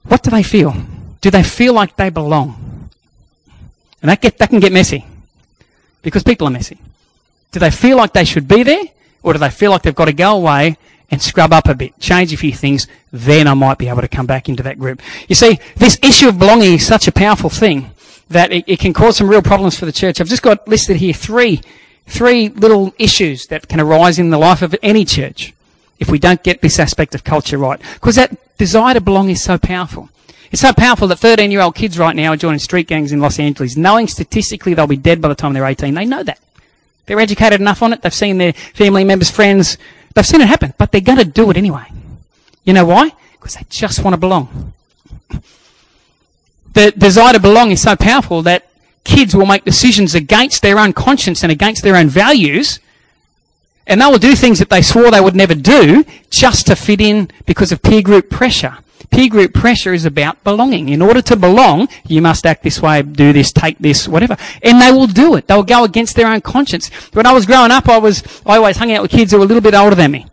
[0.06, 0.74] what do they feel?
[1.22, 2.90] Do they feel like they belong?
[4.02, 5.06] And that, get, that can get messy
[6.02, 6.80] because people are messy.
[7.52, 8.86] Do they feel like they should be there
[9.22, 10.76] or do they feel like they've got to go away
[11.12, 14.08] and scrub up a bit, change a few things, then I might be able to
[14.08, 15.00] come back into that group.
[15.28, 17.92] You see, this issue of belonging is such a powerful thing
[18.30, 20.20] that it, it can cause some real problems for the church.
[20.20, 21.62] I've just got listed here three
[22.10, 25.54] three little issues that can arise in the life of any church
[26.00, 27.80] if we don't get this aspect of culture right.
[27.94, 30.10] Because that desire to belong is so powerful.
[30.52, 33.20] It's so powerful that 13 year old kids right now are joining street gangs in
[33.20, 35.94] Los Angeles, knowing statistically they'll be dead by the time they're 18.
[35.94, 36.40] They know that.
[37.06, 38.02] They're educated enough on it.
[38.02, 39.78] They've seen their family members, friends.
[40.16, 41.86] They've seen it happen, but they're going to do it anyway.
[42.64, 43.12] You know why?
[43.34, 44.74] Because they just want to belong.
[46.74, 48.69] The desire to belong is so powerful that
[49.04, 52.80] kids will make decisions against their own conscience and against their own values.
[53.88, 57.02] And they will do things that they swore they would never do just to fit
[57.02, 58.78] in because of peer group pressure.
[59.10, 60.90] Peer group pressure is about belonging.
[60.90, 64.38] In order to belong, you must act this way, do this, take this, whatever.
[64.62, 65.48] And they will do it.
[65.48, 66.90] They will go against their own conscience.
[67.14, 69.46] When I was growing up, I was, I always hung out with kids who were
[69.46, 70.28] a little bit older than me.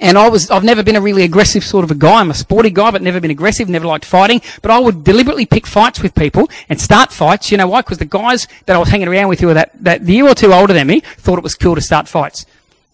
[0.00, 2.20] And I was, I've never been a really aggressive sort of a guy.
[2.20, 4.40] I'm a sporty guy, but never been aggressive, never liked fighting.
[4.62, 7.50] But I would deliberately pick fights with people and start fights.
[7.50, 7.80] You know why?
[7.80, 10.34] Because the guys that I was hanging around with who were that, that year or
[10.34, 12.46] two older than me thought it was cool to start fights.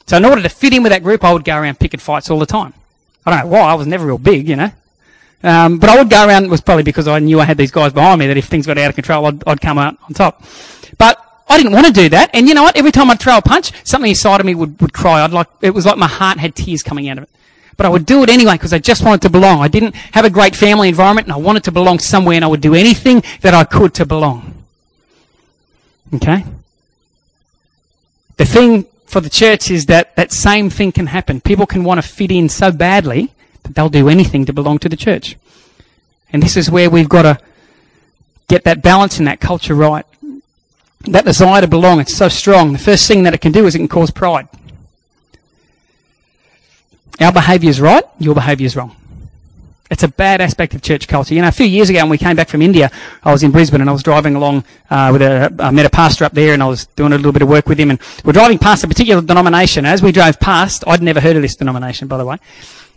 [0.06, 2.30] So in order to fit in with that group, I would go around picking fights
[2.30, 2.74] all the time.
[3.26, 3.70] I don't know why.
[3.70, 4.70] I was never real big, you know.
[5.42, 7.70] Um, but I would go around, it was probably because I knew I had these
[7.70, 10.14] guys behind me that if things got out of control, I'd, I'd come out on
[10.14, 10.42] top.
[10.96, 12.30] But I didn't want to do that.
[12.32, 12.76] And you know what?
[12.76, 15.22] Every time I'd throw a punch, something inside of me would, would cry.
[15.22, 17.30] I'd like, it was like my heart had tears coming out of it.
[17.76, 19.60] But I would do it anyway because I just wanted to belong.
[19.60, 22.48] I didn't have a great family environment and I wanted to belong somewhere and I
[22.48, 24.64] would do anything that I could to belong.
[26.14, 26.44] Okay?
[28.36, 31.40] The thing for the church is that that same thing can happen.
[31.40, 33.32] People can want to fit in so badly
[33.64, 35.36] that they'll do anything to belong to the church.
[36.32, 37.38] And this is where we've got to
[38.48, 40.06] get that balance and that culture right.
[41.06, 42.72] That desire to belong, it's so strong.
[42.72, 44.48] The first thing that it can do is it can cause pride.
[47.20, 48.96] Our behaviour is right, your behaviour is wrong.
[49.90, 51.34] It's a bad aspect of church culture.
[51.34, 52.90] You know, a few years ago when we came back from India,
[53.22, 55.90] I was in Brisbane and I was driving along uh, with a, I met a
[55.90, 58.00] pastor up there and I was doing a little bit of work with him and
[58.24, 59.84] we're driving past a particular denomination.
[59.84, 62.38] As we drove past, I'd never heard of this denomination, by the way.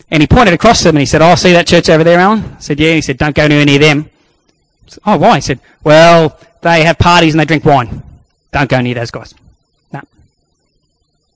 [0.09, 2.19] And he pointed across to me and he said, oh, see that church over there,
[2.19, 2.43] Alan?
[2.43, 2.93] I said, yeah.
[2.93, 4.09] He said, don't go near any of them.
[4.87, 5.35] Said, oh, why?
[5.35, 8.03] He said, well, they have parties and they drink wine.
[8.51, 9.33] Don't go near those guys.
[9.91, 10.01] No.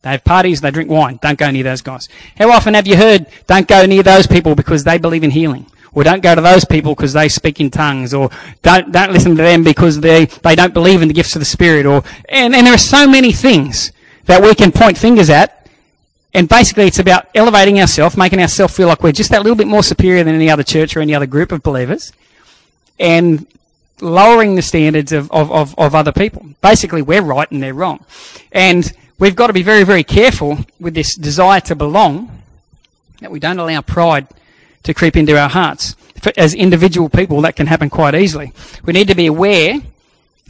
[0.02, 1.20] They have parties, and they drink wine.
[1.22, 2.10] Don't go near those guys.
[2.38, 5.66] How often have you heard, don't go near those people because they believe in healing?
[5.94, 8.30] Or don't go to those people because they speak in tongues, or
[8.62, 11.46] don't, don't listen to them because they, they don't believe in the gifts of the
[11.46, 13.92] Spirit, or, and, and there are so many things
[14.26, 15.68] that we can point fingers at,
[16.34, 19.68] and basically it's about elevating ourselves, making ourselves feel like we're just that little bit
[19.68, 22.14] more superior than any other church or any other group of believers,
[22.98, 23.46] and
[24.02, 26.46] lowering the standards of, of, of, of other people.
[26.62, 28.04] Basically, we're right and they're wrong.
[28.52, 32.42] And we've got to be very, very careful with this desire to belong
[33.20, 34.28] that we don't allow pride
[34.84, 35.96] to creep into our hearts.
[36.38, 38.54] As individual people, that can happen quite easily.
[38.84, 39.80] We need to be aware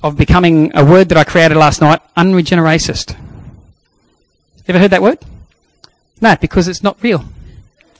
[0.03, 3.15] of becoming a word that I created last night, unregeneracist.
[4.67, 5.19] Ever heard that word?
[6.19, 7.25] No, because it's not real.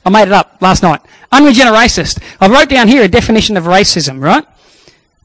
[0.05, 1.01] I made it up last night.
[1.31, 2.21] Unregeneracist.
[2.39, 4.45] I wrote down here a definition of racism, right?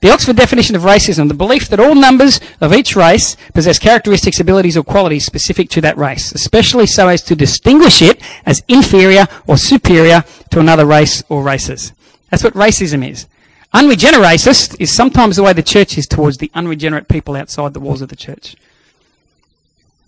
[0.01, 4.39] The Oxford definition of racism, the belief that all numbers of each race possess characteristics,
[4.41, 9.27] abilities, or qualities specific to that race, especially so as to distinguish it as inferior
[9.47, 11.93] or superior to another race or races.
[12.31, 13.27] That's what racism is.
[13.73, 18.03] Unregeneracist is sometimes the way the church is towards the unregenerate people outside the walls
[18.03, 18.55] of the church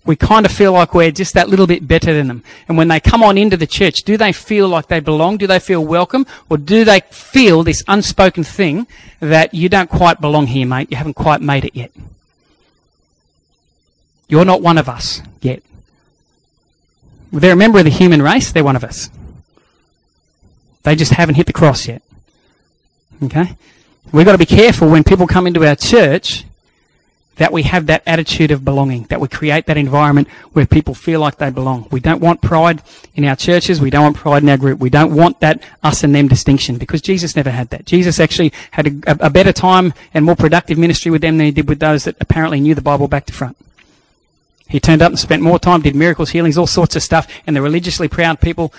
[0.09, 2.43] we kind of feel like we're just that little bit better than them.
[2.67, 5.37] And when they come on into the church, do they feel like they belong?
[5.37, 6.25] Do they feel welcome?
[6.49, 8.87] Or do they feel this unspoken thing
[9.21, 10.91] that you don't quite belong here, mate?
[10.91, 11.93] You haven't quite made it yet.
[14.29, 15.63] You're not one of us yet.
[17.31, 19.11] They're a member of the human race, they're one of us.
[20.85, 22.01] They just haven't hit the cross yet.
[23.25, 23.59] Okay?
[24.11, 26.47] We've got to be careful when people come into our church
[27.39, 31.21] that we have that attitude of belonging, that we create that environment where people feel
[31.21, 31.89] like they belong.
[31.91, 32.83] We don't want pride
[33.15, 33.81] in our churches.
[33.81, 34.81] We don't want pride in our group.
[34.81, 37.87] We don't want that us and them distinction because Jesus never had that.
[37.87, 41.53] Jesus actually had a, a better time and more productive ministry with them than he
[41.53, 43.57] did with those that apparently knew the Bible back to front.
[44.69, 47.57] He turned up and spent more time, did miracles, healings, all sorts of stuff, and
[47.57, 48.75] the religiously proud people,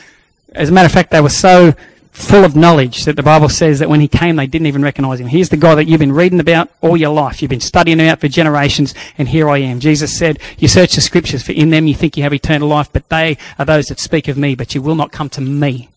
[0.53, 1.73] as a matter of fact, they were so
[2.11, 5.19] full of knowledge that the Bible says that when he came, they didn't even recognize
[5.19, 5.27] him.
[5.27, 7.41] Here's the guy that you've been reading about all your life.
[7.41, 9.79] You've been studying him out for generations, and here I am.
[9.79, 12.89] Jesus said, You search the scriptures, for in them you think you have eternal life,
[12.91, 15.89] but they are those that speak of me, but you will not come to me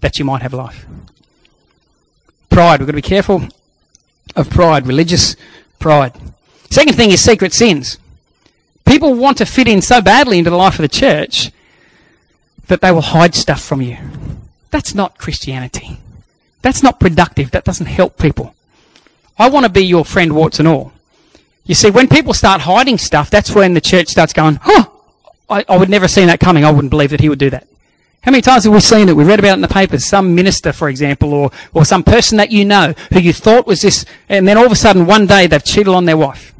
[0.00, 0.86] that you might have life.
[2.50, 2.80] Pride.
[2.80, 3.48] We've got to be careful
[4.36, 5.34] of pride, religious
[5.78, 6.12] pride.
[6.70, 7.98] Second thing is secret sins.
[8.84, 11.50] People want to fit in so badly into the life of the church
[12.68, 13.96] that they will hide stuff from you.
[14.74, 15.98] That's not Christianity.
[16.62, 17.52] That's not productive.
[17.52, 18.56] That doesn't help people.
[19.38, 20.92] I want to be your friend, warts and all.
[21.64, 24.86] You see, when people start hiding stuff, that's when the church starts going, huh,
[25.48, 26.64] I, I would never have seen that coming.
[26.64, 27.68] I wouldn't believe that he would do that.
[28.22, 29.14] How many times have we seen it?
[29.14, 30.06] We read about it in the papers.
[30.06, 33.80] Some minister, for example, or, or some person that you know who you thought was
[33.80, 36.52] this, and then all of a sudden one day they've cheated on their wife.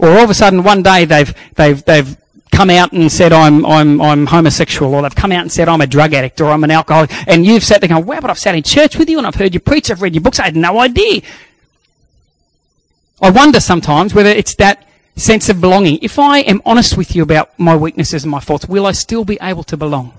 [0.00, 2.16] Or all of a sudden one day they've, they've, they've
[2.52, 5.80] come out and said I'm, I'm, I'm homosexual, or they've come out and said I'm
[5.80, 8.38] a drug addict, or I'm an alcoholic, and you've sat there going, wow, but I've
[8.38, 10.44] sat in church with you, and I've heard you preach, I've read your books, I
[10.44, 11.22] had no idea.
[13.20, 14.86] I wonder sometimes whether it's that
[15.16, 15.98] sense of belonging.
[16.02, 19.24] If I am honest with you about my weaknesses and my faults, will I still
[19.24, 20.12] be able to belong?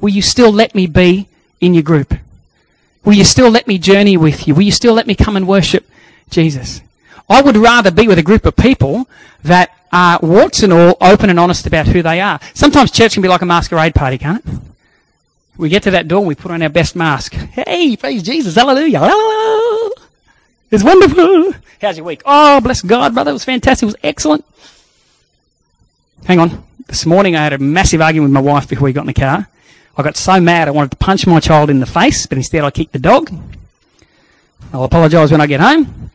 [0.00, 1.28] Will you still let me be
[1.60, 2.14] in your group?
[3.04, 4.54] Will you still let me journey with you?
[4.54, 5.88] Will you still let me come and worship
[6.30, 6.80] Jesus?
[7.28, 9.08] I would rather be with a group of people
[9.42, 12.40] that are warts and all open and honest about who they are.
[12.54, 14.54] Sometimes church can be like a masquerade party, can't it?
[15.56, 17.32] We get to that door and we put on our best mask.
[17.32, 19.00] Hey, praise Jesus, hallelujah.
[19.00, 19.90] hallelujah.
[20.70, 21.52] It's wonderful.
[21.80, 22.22] How's your week?
[22.24, 23.30] Oh, bless God, brother.
[23.30, 23.84] It was fantastic.
[23.84, 24.44] It was excellent.
[26.24, 26.64] Hang on.
[26.86, 29.14] This morning I had a massive argument with my wife before we got in the
[29.14, 29.48] car.
[29.96, 32.64] I got so mad I wanted to punch my child in the face, but instead
[32.64, 33.32] I kicked the dog.
[34.72, 36.10] I'll apologise when I get home.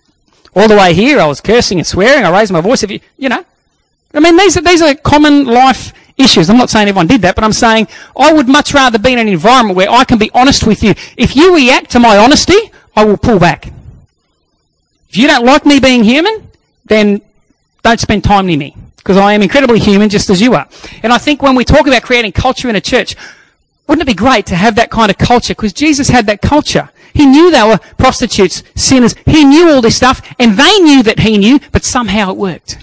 [0.56, 2.24] All the way here I was cursing and swearing.
[2.24, 2.84] I raised my voice.
[2.84, 3.44] If you, you know,
[4.14, 6.50] I mean, these are, these are common life issues.
[6.50, 9.20] I'm not saying everyone did that, but I'm saying I would much rather be in
[9.20, 10.94] an environment where I can be honest with you.
[11.18, 13.72] If you react to my honesty, I will pull back.
[15.10, 16.48] If you don't like me being human,
[16.86, 17.22] then
[17.82, 18.76] don't spend time near me.
[18.98, 20.68] Because I am incredibly human just as you are.
[21.02, 23.16] And I think when we talk about creating culture in a church,
[23.88, 25.54] wouldn't it be great to have that kind of culture?
[25.54, 26.90] Because Jesus had that culture.
[27.14, 29.14] He knew they were prostitutes, sinners.
[29.26, 32.78] He knew all this stuff, and they knew that he knew, but somehow it worked.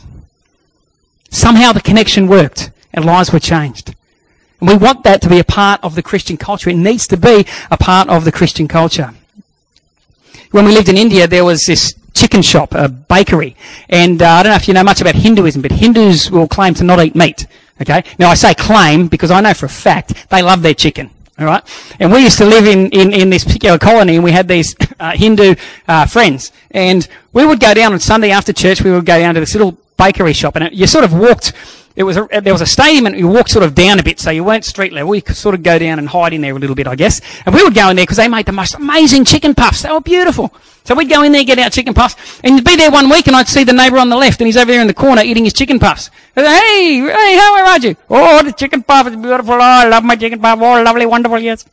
[1.30, 3.94] Somehow the connection worked and lives were changed.
[4.60, 6.70] And we want that to be a part of the Christian culture.
[6.70, 9.14] It needs to be a part of the Christian culture.
[10.50, 13.56] When we lived in India, there was this chicken shop, a bakery.
[13.88, 16.74] And uh, I don't know if you know much about Hinduism, but Hindus will claim
[16.74, 17.46] to not eat meat.
[17.80, 18.04] Okay?
[18.18, 21.10] Now I say claim because I know for a fact they love their chicken.
[21.38, 21.62] All right?
[21.98, 24.74] And we used to live in, in, in this particular colony and we had these
[25.00, 25.54] uh, Hindu
[25.88, 26.52] uh, friends.
[26.72, 29.54] And we would go down on Sunday after church, we would go down to this
[29.54, 31.52] little bakery shop and it, you sort of walked
[31.96, 34.20] it was a, there was a stadium and you walked sort of down a bit,
[34.20, 35.14] so you weren't street level.
[35.14, 37.20] You could sort of go down and hide in there a little bit, I guess.
[37.44, 39.82] And we would go in there because they made the most amazing chicken puffs.
[39.82, 40.54] They were beautiful.
[40.84, 43.36] So we'd go in there, get our chicken puffs, and be there one week, and
[43.36, 45.44] I'd see the neighbour on the left, and he's over there in the corner eating
[45.44, 46.10] his chicken puffs.
[46.36, 47.96] I'd say, hey, hey, how are you?
[48.08, 49.54] Oh, the chicken puff is beautiful.
[49.54, 50.58] Oh, I love my chicken puff.
[50.58, 51.66] Oh, lovely, wonderful, yes.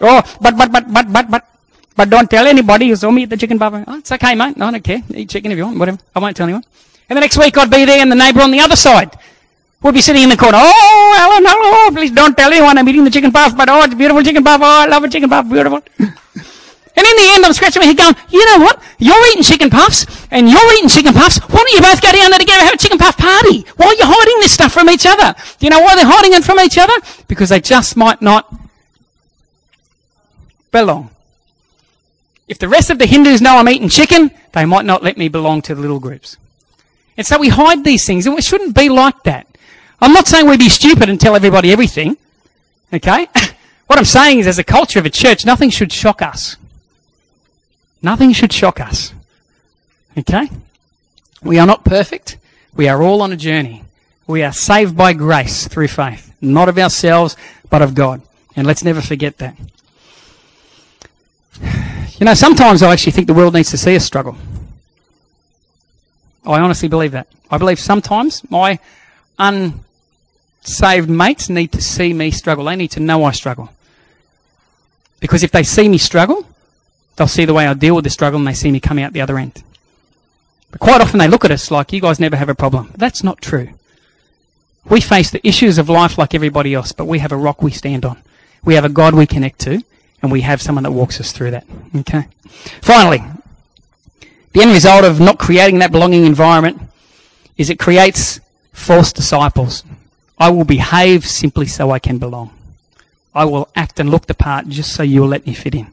[0.00, 1.48] Oh, but, but, but, but, but, but,
[1.96, 3.84] but don't tell anybody you saw me eat the chicken puff.
[3.86, 4.56] Oh, it's okay, mate.
[4.56, 5.02] No, I don't care.
[5.14, 5.98] Eat chicken if you want, whatever.
[6.14, 6.64] I won't tell anyone.
[7.08, 9.16] And the next week I'd be there, and the neighbour on the other side
[9.82, 10.58] would be sitting in the corner.
[10.60, 13.94] Oh, Alan, hello, please don't tell anyone I'm eating the chicken puff, but oh, it's
[13.94, 14.60] beautiful chicken puff.
[14.62, 15.82] Oh, I love a chicken puff, beautiful.
[15.98, 18.82] and in the end, I'm scratching my head going, you know what?
[18.98, 21.38] You're eating chicken puffs, and you're eating chicken puffs.
[21.38, 23.66] Why don't you both go down there together and have a chicken puff party?
[23.76, 25.34] Why are you hiding this stuff from each other?
[25.58, 26.94] Do you know why they're hiding it from each other?
[27.26, 28.52] Because they just might not
[30.70, 31.10] belong.
[32.46, 35.28] If the rest of the Hindus know I'm eating chicken, they might not let me
[35.28, 36.36] belong to the little groups.
[37.16, 39.46] And so we hide these things, and we shouldn't be like that.
[40.00, 42.16] I'm not saying we be stupid and tell everybody everything.
[42.92, 43.28] Okay?
[43.86, 46.56] what I'm saying is, as a culture of a church, nothing should shock us.
[48.02, 49.12] Nothing should shock us.
[50.16, 50.50] Okay?
[51.42, 52.38] We are not perfect.
[52.74, 53.84] We are all on a journey.
[54.26, 57.36] We are saved by grace through faith, not of ourselves,
[57.68, 58.22] but of God.
[58.56, 59.56] And let's never forget that.
[62.20, 64.36] You know, sometimes I actually think the world needs to see us struggle.
[66.44, 67.28] I honestly believe that.
[67.50, 68.78] I believe sometimes my
[69.38, 72.64] unsaved mates need to see me struggle.
[72.64, 73.70] They need to know I struggle.
[75.20, 76.46] Because if they see me struggle,
[77.16, 79.12] they'll see the way I deal with the struggle and they see me come out
[79.12, 79.62] the other end.
[80.72, 82.92] But quite often they look at us like, you guys never have a problem.
[82.96, 83.68] That's not true.
[84.88, 87.70] We face the issues of life like everybody else, but we have a rock we
[87.70, 88.20] stand on.
[88.64, 89.82] We have a God we connect to,
[90.22, 91.66] and we have someone that walks us through that.
[91.94, 92.26] Okay?
[92.80, 93.22] Finally,
[94.52, 96.80] the end result of not creating that belonging environment
[97.56, 98.40] is it creates
[98.72, 99.84] false disciples.
[100.38, 102.52] I will behave simply so I can belong.
[103.34, 105.92] I will act and look the part just so you'll let me fit in.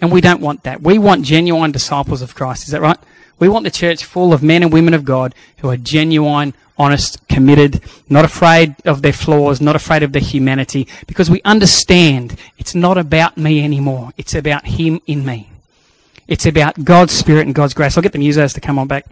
[0.00, 0.82] And we don't want that.
[0.82, 2.64] We want genuine disciples of Christ.
[2.64, 2.98] Is that right?
[3.38, 7.26] We want the church full of men and women of God who are genuine, honest,
[7.28, 12.74] committed, not afraid of their flaws, not afraid of their humanity, because we understand it's
[12.74, 14.12] not about me anymore.
[14.16, 15.51] It's about Him in me.
[16.32, 17.94] It's about God's Spirit and God's grace.
[17.94, 19.04] I'll get the musos to come on back.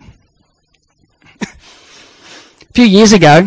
[1.42, 1.46] a
[2.72, 3.46] few years ago,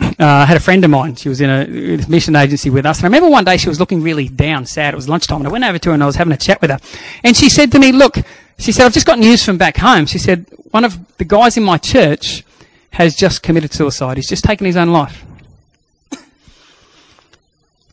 [0.00, 1.14] uh, I had a friend of mine.
[1.14, 1.64] She was in a
[2.08, 2.98] mission agency with us.
[2.98, 4.94] And I remember one day she was looking really down, sad.
[4.94, 5.42] It was lunchtime.
[5.42, 6.80] And I went over to her and I was having a chat with her.
[7.22, 8.16] And she said to me, Look,
[8.58, 10.06] she said, I've just got news from back home.
[10.06, 12.42] She said, One of the guys in my church
[12.90, 14.16] has just committed suicide.
[14.16, 15.24] He's just taken his own life.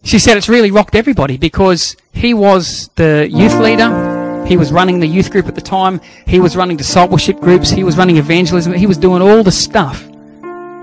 [0.01, 4.18] She said it's really rocked everybody because he was the youth leader.
[4.49, 6.01] He was running the youth group at the time.
[6.25, 7.69] He was running discipleship groups.
[7.69, 8.73] He was running evangelism.
[8.73, 10.09] He was doing all the stuff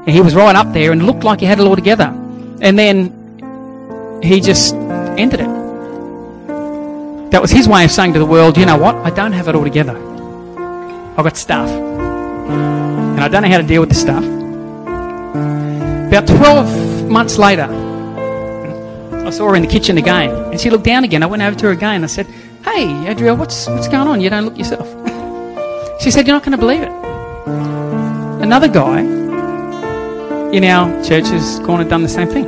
[0.07, 2.15] and he was right up there and looked like he had it all together.
[2.63, 4.73] And then he just
[5.19, 5.49] ended it.
[7.33, 8.95] That was his way of saying to the world, you know what?
[8.95, 9.97] I don't have it all together.
[9.97, 11.69] I've got stuff.
[11.69, 14.23] And I don't know how to deal with the stuff.
[16.07, 20.31] About 12 months later, I saw her in the kitchen again.
[20.31, 21.25] And she looked down again.
[21.25, 22.05] I went over to her again.
[22.05, 22.29] I said,
[22.67, 24.21] Hey, Adria, what's, what's going on?
[24.21, 24.89] You don't look yourself.
[26.03, 26.91] she said, You're not going to believe it.
[28.43, 29.01] Another guy
[30.51, 32.45] in our church has gone and done the same thing.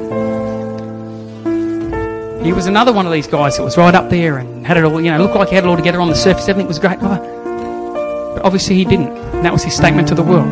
[2.44, 4.84] He was another one of these guys that was right up there and had it
[4.84, 6.48] all, you know, looked like he had it all together on the surface.
[6.48, 6.98] Everything was great.
[6.98, 9.16] But obviously he didn't.
[9.16, 10.48] And that was his statement to the world.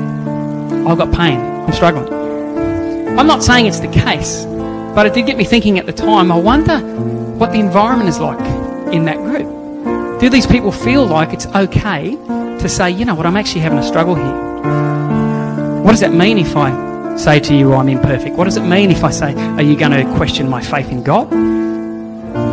[0.87, 1.41] I've got pain.
[1.41, 3.19] I'm struggling.
[3.19, 4.45] I'm not saying it's the case,
[4.95, 8.21] but it did get me thinking at the time, I wonder what the environment is
[8.21, 8.56] like
[8.93, 10.21] in that group.
[10.21, 13.79] Do these people feel like it's okay to say, you know what, I'm actually having
[13.79, 15.83] a struggle here?
[15.83, 18.37] What does that mean if I say to you, I'm imperfect?
[18.37, 21.03] What does it mean if I say, Are you going to question my faith in
[21.03, 21.33] God?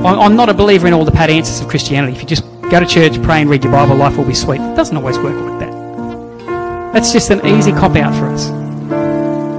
[0.06, 2.14] I'm not a believer in all the pat answers of Christianity.
[2.14, 4.60] If you just go to church, pray, and read your Bible, life will be sweet.
[4.60, 6.94] It doesn't always work like that.
[6.94, 8.50] That's just an easy cop out for us.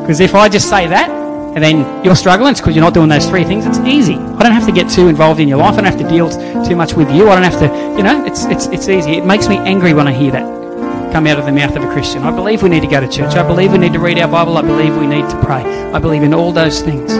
[0.02, 1.08] Because if I just say that,
[1.54, 3.64] and then you're struggling, it's because you're not doing those three things.
[3.64, 4.16] It's easy.
[4.16, 5.74] I don't have to get too involved in your life.
[5.74, 6.28] I don't have to deal
[6.64, 7.28] too much with you.
[7.28, 9.12] I don't have to, you know, it's, it's, it's easy.
[9.12, 11.12] It makes me angry when I hear that.
[11.12, 12.22] come out of the mouth of a Christian.
[12.22, 13.36] I believe we need to go to church.
[13.36, 14.58] I believe we need to read our Bible.
[14.58, 15.62] I believe we need to pray.
[15.92, 17.12] I believe in all those things.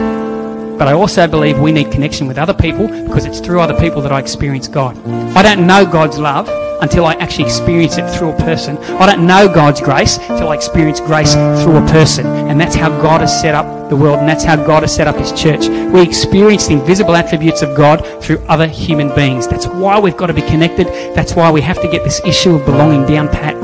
[0.77, 4.03] But I also believe we need connection with other people because it's through other people
[4.03, 4.99] that I experience God.
[5.37, 6.49] I don't know God's love
[6.85, 8.77] until I actually experience it through a person.
[8.77, 12.27] I don't know God's grace until I experience grace through a person.
[12.27, 15.09] And that's how God has set up the world and that's how God has set
[15.09, 15.67] up His church.
[15.67, 19.49] We experience the invisible attributes of God through other human beings.
[19.49, 20.87] That's why we've got to be connected.
[21.17, 23.57] That's why we have to get this issue of belonging down pat,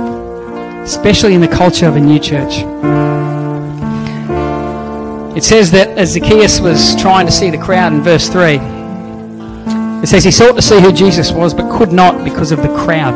[0.83, 2.65] especially in the culture of a new church.
[5.37, 8.80] It says that as Zacchaeus was trying to see the crowd in verse 3,
[10.03, 12.69] it says he sought to see who Jesus was but could not because of the
[12.69, 13.15] crowd.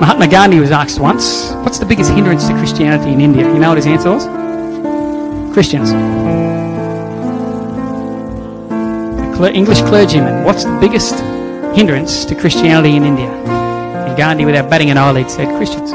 [0.00, 3.46] Mahatma Gandhi was asked once, What's the biggest hindrance to Christianity in India?
[3.46, 4.24] You know what his answer was?
[5.52, 5.90] Christians.
[9.48, 11.14] English clergyman, what's the biggest
[11.74, 13.28] hindrance to Christianity in India?
[13.30, 15.92] And Gandhi, without batting an eyelid, said Christians.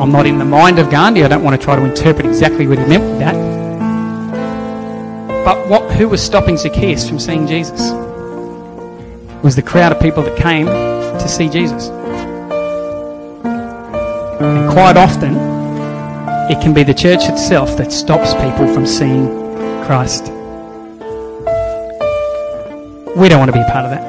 [0.00, 1.22] I'm not in the mind of Gandhi.
[1.22, 3.49] I don't want to try to interpret exactly what he meant with that.
[5.50, 7.90] But what, who was stopping Zacchaeus from seeing Jesus?
[7.90, 11.88] It was the crowd of people that came to see Jesus.
[14.38, 15.34] And quite often,
[16.52, 19.26] it can be the church itself that stops people from seeing
[19.86, 20.26] Christ.
[23.16, 24.04] We don't want to be a part of that.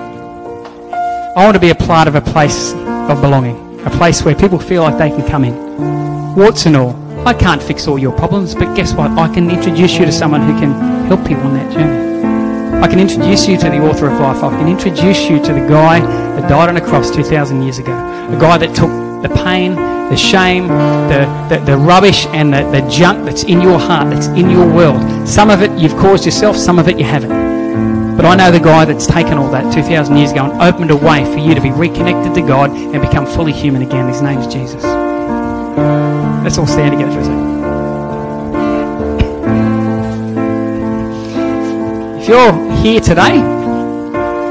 [1.35, 4.59] I want to be a part of a place of belonging, a place where people
[4.59, 6.95] feel like they can come in warts and all.
[7.27, 9.09] I can't fix all your problems, but guess what?
[9.09, 12.81] I can introduce you to someone who can help people on that journey.
[12.81, 14.43] I can introduce you to the author of life.
[14.43, 17.91] I can introduce you to the guy that died on a cross 2,000 years ago.
[18.31, 18.89] The guy that took
[19.21, 23.77] the pain, the shame, the, the, the rubbish, and the, the junk that's in your
[23.77, 25.27] heart, that's in your world.
[25.27, 28.15] Some of it you've caused yourself, some of it you haven't.
[28.15, 30.95] But I know the guy that's taken all that 2,000 years ago and opened a
[30.95, 34.07] way for you to be reconnected to God and become fully human again.
[34.07, 34.83] His name's Jesus.
[36.43, 37.60] Let's all stand together for a second.
[42.21, 42.53] If you're
[42.83, 43.41] here today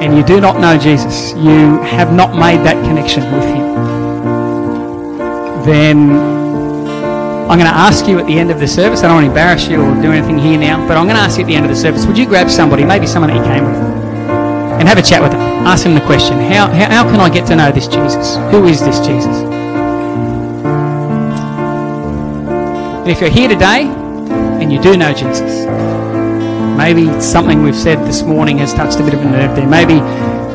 [0.02, 3.76] and you do not know Jesus, you have not made that connection with Him,
[5.64, 6.10] then
[7.48, 9.04] I'm going to ask you at the end of the service.
[9.04, 11.22] I don't want to embarrass you or do anything here now, but I'm going to
[11.22, 13.36] ask you at the end of the service would you grab somebody, maybe someone that
[13.36, 13.76] you came with,
[14.80, 15.40] and have a chat with them?
[15.64, 18.34] Ask them the question how, how, how can I get to know this Jesus?
[18.50, 19.36] Who is this Jesus?
[22.98, 23.84] And if you're here today
[24.58, 25.66] and you do know Jesus,
[26.80, 29.68] maybe something we've said this morning has touched a bit of a nerve there.
[29.68, 30.00] Maybe,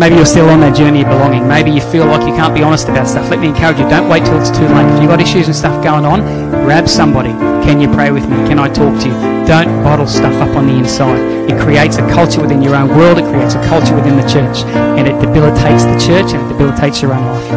[0.02, 1.48] maybe you're still on that journey of belonging.
[1.48, 3.30] Maybe you feel like you can't be honest about stuff.
[3.30, 4.90] Let me encourage you, don't wait till it's too late.
[4.90, 6.26] If you've got issues and stuff going on,
[6.66, 7.30] grab somebody.
[7.62, 8.38] Can you pray with me?
[8.50, 9.14] Can I talk to you?
[9.46, 11.22] Don't bottle stuff up on the inside.
[11.46, 14.66] It creates a culture within your own world, it creates a culture within the church,
[14.98, 17.50] and it debilitates the church and it debilitates your own life.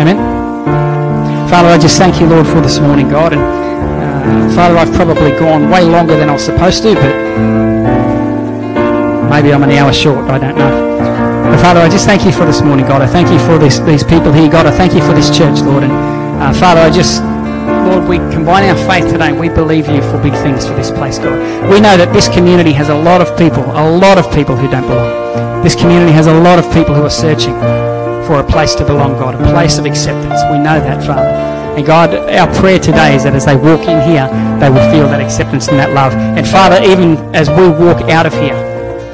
[0.00, 0.16] Amen?
[1.52, 3.34] Father, I just thank you, Lord, for this morning, God.
[3.34, 7.29] And uh, Father, I've probably gone way longer than I was supposed to, but
[9.30, 10.28] maybe I'm an hour short.
[10.30, 10.90] I don't know.
[11.50, 13.00] But Father, I just thank you for this morning, God.
[13.02, 14.66] I thank you for this, these people here, God.
[14.66, 15.82] I thank you for this church, Lord.
[15.82, 17.22] And uh, Father, I just,
[17.88, 21.18] Lord, we combine our faith today we believe you for big things for this place,
[21.18, 21.38] God.
[21.72, 24.70] We know that this community has a lot of people, a lot of people who
[24.70, 25.64] don't belong.
[25.64, 27.56] This community has a lot of people who are searching
[28.26, 30.40] for a place to belong, God, a place of acceptance.
[30.52, 31.39] We know that, Father.
[31.76, 35.06] And God, our prayer today is that as they walk in here, they will feel
[35.08, 36.12] that acceptance and that love.
[36.12, 38.58] And Father, even as we walk out of here,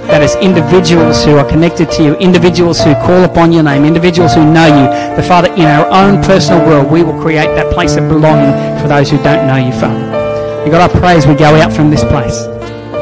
[0.08, 4.34] that as individuals who are connected to you, individuals who call upon your name, individuals
[4.34, 7.96] who know you, the Father, in our own personal world, we will create that place
[7.96, 9.98] of belonging for those who don't know you, Father.
[10.62, 12.46] And God, I pray as we go out from this place,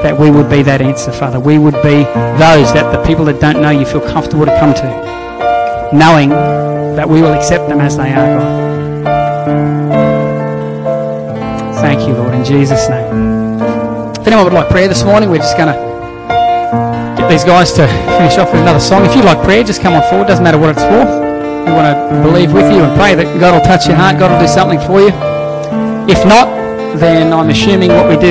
[0.02, 1.40] that we would be that answer, Father.
[1.40, 2.04] We would be
[2.40, 7.08] those that the people that don't know you feel comfortable to come to, knowing that
[7.08, 8.73] we will accept them as they are, God.
[12.44, 13.60] Jesus' name.
[14.20, 17.86] If anyone would like prayer this morning, we're just going to get these guys to
[18.16, 19.04] finish off with another song.
[19.04, 20.28] If you'd like prayer, just come on forward.
[20.28, 21.04] Doesn't matter what it's for.
[21.64, 24.18] We want to believe with you and pray that God will touch your heart.
[24.18, 25.12] God will do something for you.
[26.06, 26.52] If not,
[27.00, 28.22] then I'm assuming what we do